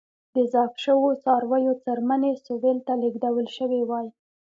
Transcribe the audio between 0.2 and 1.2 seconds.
د ذبح شویو